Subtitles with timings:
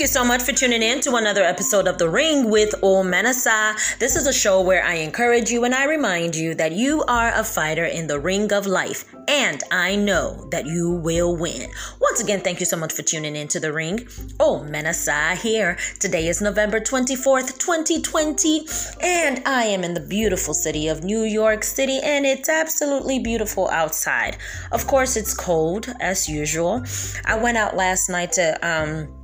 [0.00, 3.98] Thank you so much for tuning in to another episode of The Ring with Omenesa.
[3.98, 7.30] This is a show where I encourage you and I remind you that you are
[7.34, 11.70] a fighter in the ring of life, and I know that you will win.
[12.00, 13.98] Once again, thank you so much for tuning in to The Ring.
[14.38, 15.76] Omenesa here.
[15.98, 18.66] Today is November 24th, 2020,
[19.02, 23.68] and I am in the beautiful city of New York City, and it's absolutely beautiful
[23.68, 24.38] outside.
[24.72, 26.86] Of course, it's cold as usual.
[27.26, 29.19] I went out last night to, um,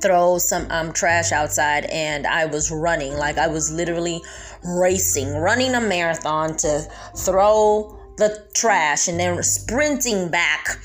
[0.00, 3.14] throw some um, trash outside and I was running.
[3.14, 4.20] Like I was literally
[4.64, 10.78] racing, running a marathon to throw the trash and then sprinting back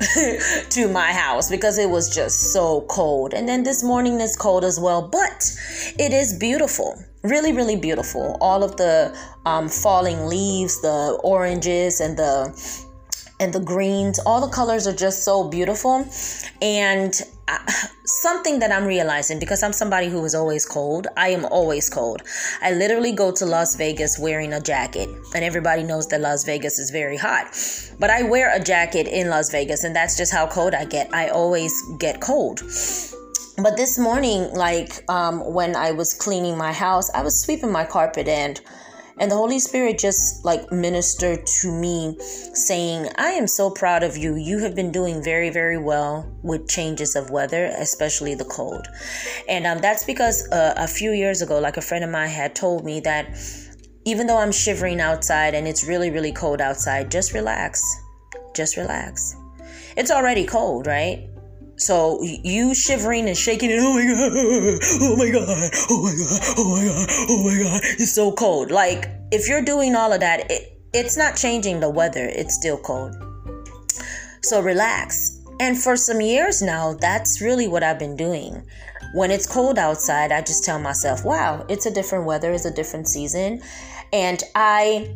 [0.70, 3.34] to my house because it was just so cold.
[3.34, 5.50] And then this morning is cold as well, but
[5.98, 6.98] it is beautiful.
[7.22, 8.38] Really, really beautiful.
[8.40, 12.86] All of the um, falling leaves, the oranges, and the
[13.40, 16.06] and the greens all the colors are just so beautiful
[16.60, 17.22] and
[18.04, 22.22] something that i'm realizing because i'm somebody who is always cold i am always cold.
[22.62, 26.78] I literally go to las vegas wearing a jacket and everybody knows that las vegas
[26.78, 27.46] is very hot.
[27.98, 31.12] But i wear a jacket in las vegas and that's just how cold i get.
[31.14, 32.60] I always get cold.
[33.62, 37.84] But this morning like um, when i was cleaning my house i was sweeping my
[37.84, 38.60] carpet and
[39.20, 42.16] and the Holy Spirit just like ministered to me,
[42.54, 44.34] saying, I am so proud of you.
[44.36, 48.88] You have been doing very, very well with changes of weather, especially the cold.
[49.46, 52.56] And um, that's because uh, a few years ago, like a friend of mine had
[52.56, 53.26] told me that
[54.06, 57.82] even though I'm shivering outside and it's really, really cold outside, just relax.
[58.54, 59.36] Just relax.
[59.96, 61.28] It's already cold, right?
[61.80, 64.32] So you shivering and shaking and oh my god,
[65.00, 68.70] oh my god, oh my god, oh my god, oh my god, it's so cold.
[68.70, 72.76] Like if you're doing all of that, it, it's not changing the weather, it's still
[72.76, 73.16] cold.
[74.42, 75.38] So relax.
[75.58, 78.62] And for some years now, that's really what I've been doing.
[79.14, 82.74] When it's cold outside, I just tell myself, wow, it's a different weather, it's a
[82.74, 83.62] different season.
[84.12, 85.14] And I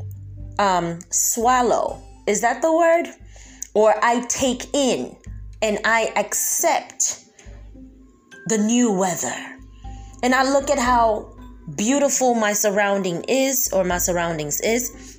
[0.58, 2.02] um, swallow.
[2.26, 3.08] Is that the word?
[3.74, 5.14] Or I take in
[5.64, 7.24] and I accept
[8.48, 9.58] the new weather.
[10.22, 11.34] And I look at how
[11.74, 15.18] beautiful my surrounding is or my surroundings is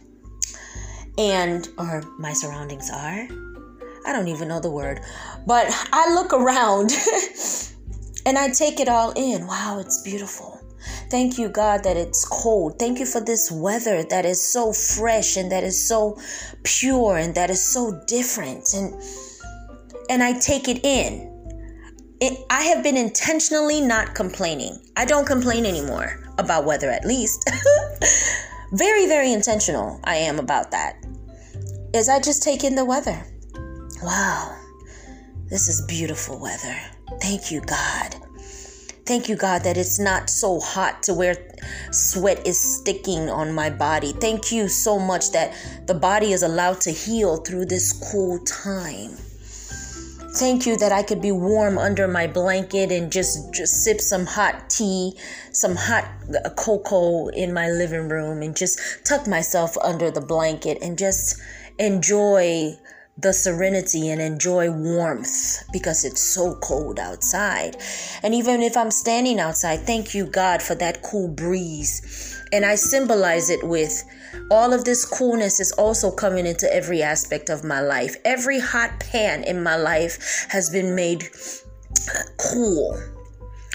[1.17, 3.27] and or my surroundings are.
[4.05, 5.01] I don't even know the word.
[5.47, 6.91] But I look around
[8.27, 9.47] and I take it all in.
[9.47, 10.61] Wow, it's beautiful.
[11.09, 12.77] Thank you, God, that it's cold.
[12.77, 16.19] Thank you for this weather that is so fresh and that is so
[16.61, 18.75] pure and that is so different.
[18.75, 18.93] And
[20.09, 21.31] and I take it in.
[22.21, 24.79] It, I have been intentionally not complaining.
[24.95, 27.49] I don't complain anymore about weather, at least.
[28.71, 31.05] very, very intentional I am about that.
[31.93, 33.25] Is I just take in the weather.
[34.03, 34.57] Wow,
[35.49, 36.77] this is beautiful weather.
[37.21, 38.15] Thank you, God.
[39.05, 41.35] Thank you, God, that it's not so hot to where
[41.91, 44.13] sweat is sticking on my body.
[44.13, 45.53] Thank you so much that
[45.85, 49.15] the body is allowed to heal through this cool time.
[50.35, 54.25] Thank you that I could be warm under my blanket and just, just sip some
[54.25, 55.17] hot tea,
[55.53, 56.03] some hot
[56.43, 61.39] uh, cocoa in my living room and just tuck myself under the blanket and just
[61.79, 62.77] enjoy
[63.17, 67.77] the serenity and enjoy warmth because it's so cold outside.
[68.23, 72.43] And even if I'm standing outside, thank you, God, for that cool breeze.
[72.51, 74.03] And I symbolize it with
[74.51, 78.15] all of this coolness is also coming into every aspect of my life.
[78.25, 81.23] Every hot pan in my life has been made
[82.37, 83.01] cool.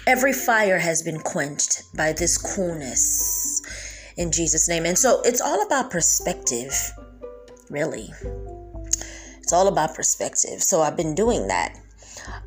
[0.06, 3.62] Every fire has been quenched by this coolness
[4.18, 4.84] in Jesus' name.
[4.84, 6.74] And so it's all about perspective,
[7.70, 8.10] really.
[9.50, 10.62] It's all about perspective.
[10.62, 11.76] So I've been doing that.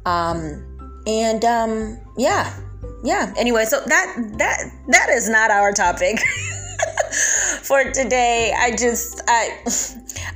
[0.06, 2.58] Um, and um, yeah,
[3.04, 3.34] yeah.
[3.36, 6.22] Anyway, so that that that is not our topic.
[7.64, 8.54] for today.
[8.58, 9.50] I just I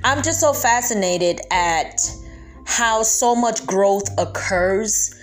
[0.04, 2.02] I'm just so fascinated at
[2.66, 5.16] how so much growth occurs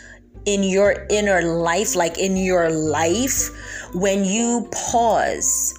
[0.46, 3.50] in your inner life, like in your life
[3.92, 5.78] when you pause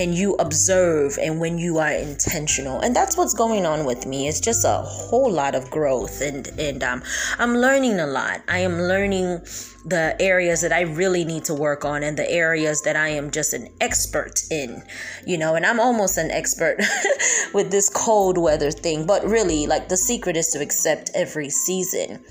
[0.00, 2.80] and you observe and when you are intentional.
[2.80, 4.28] And that's what's going on with me.
[4.28, 7.02] It's just a whole lot of growth and and um,
[7.38, 8.42] i'm learning a lot.
[8.48, 9.42] I am learning
[9.84, 13.30] the areas that i really need to work on and the areas that i am
[13.30, 14.82] just an expert in
[15.26, 16.76] you know and i'm almost an expert
[17.54, 19.06] with this cold weather thing.
[19.06, 22.24] But really like the secret is to accept every season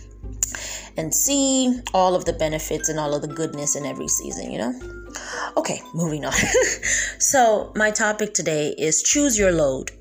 [0.98, 4.58] and see all of the benefits and all of the goodness in every season, you
[4.58, 4.74] know?
[5.58, 6.34] Okay, moving on.
[7.20, 9.92] so, my topic today is choose your load.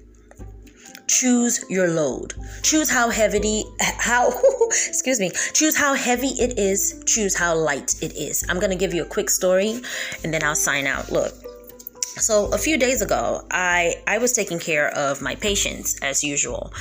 [1.09, 2.35] choose your load.
[2.63, 4.33] Choose how heavy how
[4.69, 5.31] excuse me.
[5.55, 8.45] Choose how heavy it is, choose how light it is.
[8.49, 9.81] I'm going to give you a quick story
[10.23, 11.11] and then I'll sign out.
[11.11, 11.48] Look.
[12.19, 16.73] So a few days ago, I I was taking care of my patients as usual.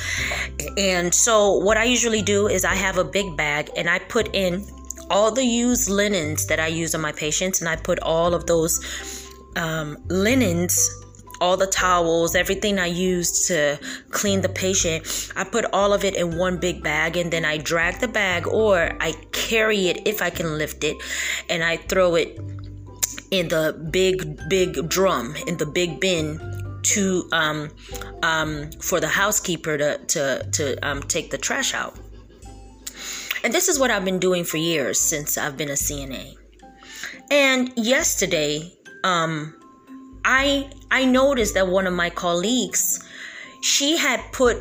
[0.77, 4.33] And so what I usually do is I have a big bag and I put
[4.35, 4.65] in
[5.09, 8.45] all the used linens that I use on my patients and I put all of
[8.45, 8.79] those
[9.55, 10.89] um, linens
[11.39, 13.79] all the towels, everything I used to
[14.09, 17.57] clean the patient, I put all of it in one big bag and then I
[17.57, 20.97] drag the bag or I carry it if I can lift it
[21.49, 22.39] and I throw it
[23.31, 26.39] in the big, big drum, in the big bin
[26.83, 27.69] to um,
[28.23, 31.97] um, for the housekeeper to to to um, take the trash out.
[33.43, 36.35] And this is what I've been doing for years since I've been a CNA.
[37.29, 39.55] And yesterday, um,
[40.25, 43.03] I I noticed that one of my colleagues,
[43.61, 44.57] she had put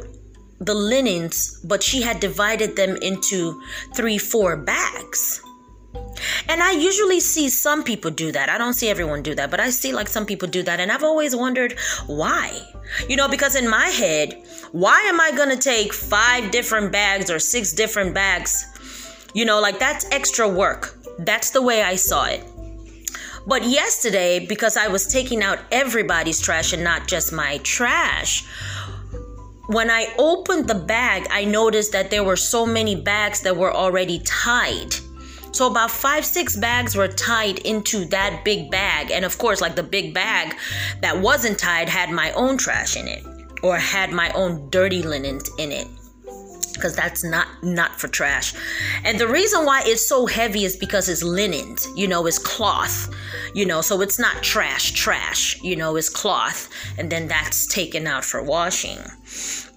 [0.60, 3.62] the linens, but she had divided them into
[3.94, 5.42] three, four bags.
[6.48, 8.48] And I usually see some people do that.
[8.48, 10.80] I don't see everyone do that, but I see like some people do that.
[10.80, 12.60] And I've always wondered why.
[13.08, 14.42] You know, because in my head,
[14.72, 18.64] why am I going to take five different bags or six different bags?
[19.34, 20.98] You know, like that's extra work.
[21.18, 22.44] That's the way I saw it.
[23.46, 28.44] But yesterday, because I was taking out everybody's trash and not just my trash,
[29.69, 33.72] when I opened the bag, I noticed that there were so many bags that were
[33.72, 34.96] already tied.
[35.52, 39.10] So about five, six bags were tied into that big bag.
[39.10, 40.56] And of course, like the big bag
[41.00, 43.25] that wasn't tied had my own trash in it
[43.62, 45.88] or had my own dirty linens in it.
[46.75, 48.52] Because that's not not for trash.
[49.02, 53.08] And the reason why it's so heavy is because it's linens you know it's cloth
[53.54, 56.69] you know so it's not trash trash you know it's cloth.
[56.98, 58.98] And then that's taken out for washing.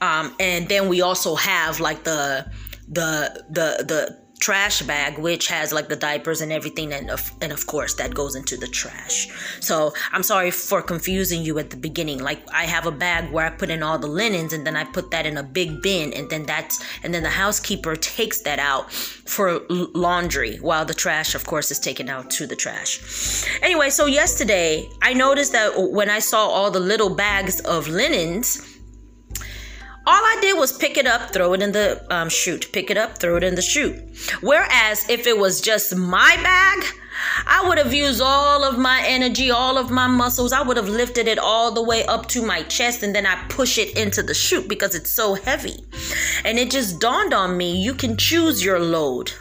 [0.01, 2.51] Um, and then we also have like the
[2.89, 7.51] the the the trash bag which has like the diapers and everything and of, and
[7.51, 9.27] of course that goes into the trash.
[9.59, 12.19] So i'm sorry for confusing you at the beginning.
[12.19, 14.83] Like i have a bag where i put in all the linens and then i
[14.85, 18.59] put that in a big bin and then that's and then the housekeeper takes that
[18.59, 23.45] out for laundry while the trash of course is taken out to the trash.
[23.61, 28.78] Anyway so yesterday i noticed that when i saw all the little bags of linens
[30.09, 32.97] all I did was pick it up, throw it in the um, chute, pick it
[32.97, 33.95] up, throw it in the chute.
[34.41, 36.83] Whereas if it was just my bag,
[37.45, 40.51] I would have used all of my energy, all of my muscles.
[40.51, 43.35] I would have lifted it all the way up to my chest and then I
[43.49, 45.85] push it into the chute because it's so heavy.
[46.43, 49.31] And it just dawned on me you can choose your load.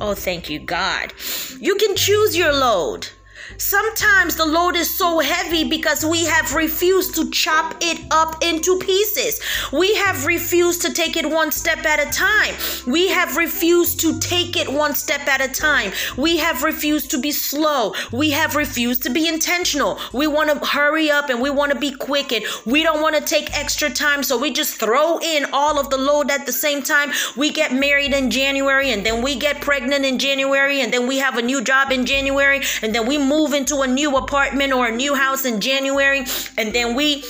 [0.00, 1.12] Oh, thank you, God.
[1.60, 3.08] You can choose your load.
[3.56, 8.78] Sometimes the load is so heavy because we have refused to chop it up into
[8.78, 9.40] pieces.
[9.72, 12.54] We have refused to take it one step at a time.
[12.86, 15.92] We have refused to take it one step at a time.
[16.16, 17.94] We have refused to be slow.
[18.12, 19.98] We have refused to be intentional.
[20.12, 23.16] We want to hurry up and we want to be quick and we don't want
[23.16, 24.22] to take extra time.
[24.22, 27.12] So we just throw in all of the load at the same time.
[27.36, 31.18] We get married in January and then we get pregnant in January and then we
[31.18, 34.72] have a new job in January and then we move move into a new apartment
[34.72, 36.24] or a new house in January
[36.58, 37.22] and then we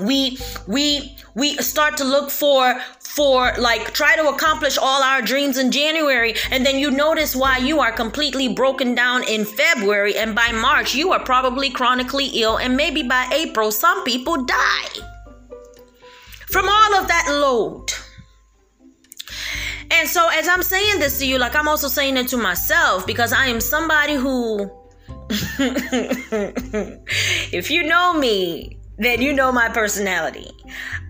[0.00, 0.36] we
[0.66, 5.70] we we start to look for for like try to accomplish all our dreams in
[5.70, 10.50] January and then you notice why you are completely broken down in February and by
[10.50, 14.94] March you are probably chronically ill and maybe by April some people die
[16.48, 17.86] from all of that load.
[19.90, 23.06] And so as I'm saying this to you like I'm also saying it to myself
[23.06, 24.83] because I am somebody who
[27.52, 30.50] if you know me, then you know my personality.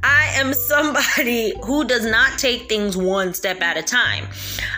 [0.02, 4.26] I am somebody who does not take things one step at a time.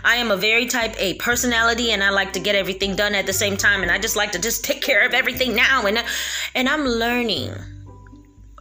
[0.04, 3.26] I am a very type A personality and I like to get everything done at
[3.26, 6.02] the same time and I just like to just take care of everything now and
[6.54, 7.52] and I'm learning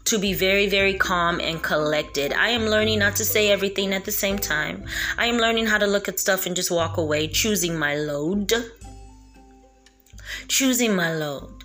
[0.06, 2.32] to be very very calm and collected.
[2.34, 4.86] I am learning not to say everything at the same time.
[5.18, 8.54] I am learning how to look at stuff and just walk away, choosing my load
[10.48, 11.64] choosing my load.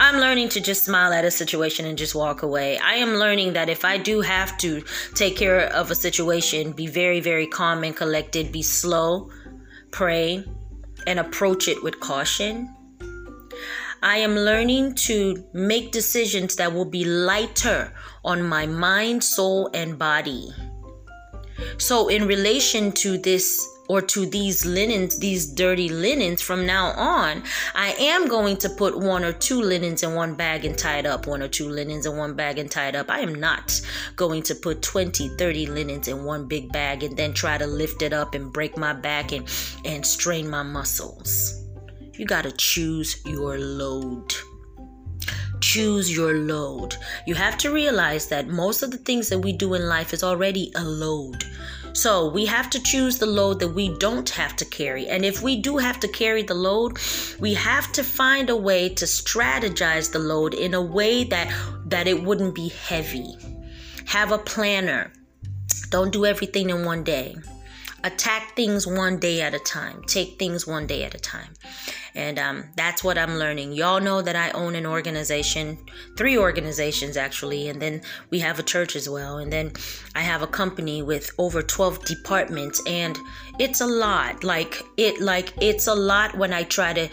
[0.00, 2.78] I'm learning to just smile at a situation and just walk away.
[2.78, 4.82] I am learning that if I do have to
[5.14, 9.30] take care of a situation, be very, very calm and collected, be slow,
[9.92, 10.44] pray,
[11.06, 12.74] and approach it with caution.
[14.02, 17.92] I am learning to make decisions that will be lighter
[18.24, 20.50] on my mind, soul, and body.
[21.78, 27.42] So, in relation to this or to these linens, these dirty linens from now on,
[27.74, 31.06] I am going to put one or two linens in one bag and tie it
[31.06, 33.10] up, one or two linens in one bag and tie it up.
[33.10, 33.80] I am not
[34.16, 38.02] going to put 20, 30 linens in one big bag and then try to lift
[38.02, 39.48] it up and break my back and,
[39.84, 41.62] and strain my muscles.
[42.14, 44.34] You got to choose your load
[45.60, 46.94] choose your load.
[47.26, 50.22] You have to realize that most of the things that we do in life is
[50.22, 51.42] already a load.
[51.94, 55.06] So we have to choose the load that we don't have to carry.
[55.06, 56.98] And if we do have to carry the load,
[57.38, 61.54] we have to find a way to strategize the load in a way that
[61.86, 63.36] that it wouldn't be heavy.
[64.06, 65.12] Have a planner.
[65.90, 67.36] Don't do everything in one day.
[68.04, 70.02] Attack things one day at a time.
[70.06, 71.54] Take things one day at a time.
[72.14, 73.72] And um, that's what I'm learning.
[73.72, 75.78] Y'all know that I own an organization,
[76.16, 79.38] three organizations actually, and then we have a church as well.
[79.38, 79.72] And then
[80.14, 83.18] I have a company with over 12 departments, and
[83.58, 84.44] it's a lot.
[84.44, 87.08] Like it, like it's a lot when I try to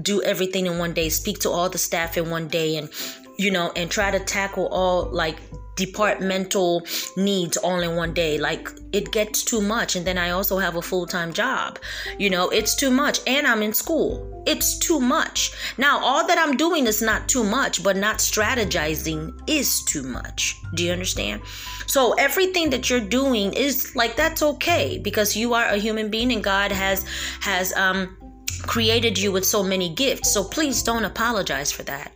[0.00, 2.90] do everything in one day, speak to all the staff in one day, and
[3.36, 5.36] you know, and try to tackle all like
[5.76, 6.86] departmental
[7.16, 8.38] needs all in one day.
[8.38, 9.96] Like it gets too much.
[9.96, 11.78] And then I also have a full time job.
[12.18, 13.20] You know, it's too much.
[13.26, 14.42] And I'm in school.
[14.46, 15.52] It's too much.
[15.78, 20.56] Now, all that I'm doing is not too much, but not strategizing is too much.
[20.74, 21.42] Do you understand?
[21.86, 26.32] So everything that you're doing is like that's okay because you are a human being
[26.32, 27.04] and God has
[27.40, 28.16] has um
[28.62, 30.32] created you with so many gifts.
[30.32, 32.12] So please don't apologize for that.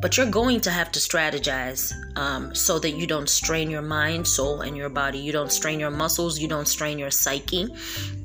[0.00, 4.28] But you're going to have to strategize um, so that you don't strain your mind,
[4.28, 5.18] soul, and your body.
[5.18, 6.38] You don't strain your muscles.
[6.38, 7.68] You don't strain your psyche.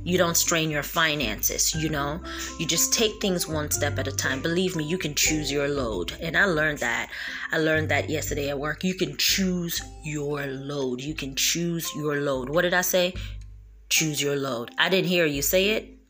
[0.03, 1.73] You don't strain your finances.
[1.73, 2.21] You know,
[2.59, 4.41] you just take things one step at a time.
[4.41, 6.13] Believe me, you can choose your load.
[6.19, 7.09] And I learned that.
[7.51, 8.83] I learned that yesterday at work.
[8.83, 11.01] You can choose your load.
[11.01, 12.49] You can choose your load.
[12.49, 13.15] What did I say?
[13.89, 14.71] Choose your load.
[14.77, 16.02] I didn't hear you say it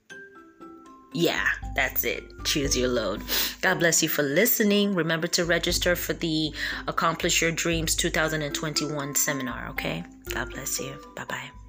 [1.13, 2.23] yeah, that's it.
[2.43, 3.21] Choose your load.
[3.61, 4.93] God bless you for listening.
[4.95, 6.53] Remember to register for the
[6.87, 10.03] Accomplish Your Dreams 2021 seminar, okay?
[10.33, 10.95] God bless you.
[11.15, 11.62] Bye bye.